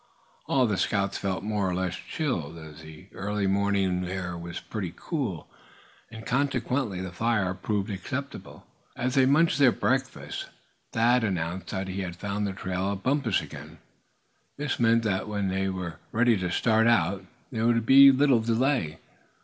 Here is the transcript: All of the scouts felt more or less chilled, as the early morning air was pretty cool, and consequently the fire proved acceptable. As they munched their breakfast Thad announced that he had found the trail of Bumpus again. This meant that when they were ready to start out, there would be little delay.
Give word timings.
All 0.47 0.63
of 0.63 0.69
the 0.69 0.77
scouts 0.79 1.19
felt 1.19 1.43
more 1.43 1.69
or 1.69 1.75
less 1.75 1.95
chilled, 1.95 2.57
as 2.57 2.81
the 2.81 3.05
early 3.13 3.45
morning 3.45 4.03
air 4.09 4.35
was 4.35 4.59
pretty 4.59 4.91
cool, 4.97 5.47
and 6.09 6.25
consequently 6.25 6.99
the 7.01 7.11
fire 7.11 7.53
proved 7.53 7.91
acceptable. 7.91 8.65
As 8.95 9.13
they 9.13 9.27
munched 9.27 9.59
their 9.59 9.71
breakfast 9.71 10.49
Thad 10.91 11.23
announced 11.23 11.69
that 11.69 11.87
he 11.87 12.01
had 12.01 12.15
found 12.15 12.47
the 12.47 12.53
trail 12.53 12.89
of 12.91 13.03
Bumpus 13.03 13.41
again. 13.41 13.77
This 14.57 14.79
meant 14.79 15.03
that 15.03 15.27
when 15.27 15.49
they 15.49 15.69
were 15.69 15.99
ready 16.11 16.35
to 16.35 16.49
start 16.49 16.87
out, 16.87 17.23
there 17.51 17.67
would 17.67 17.85
be 17.85 18.11
little 18.11 18.39
delay. 18.39 18.97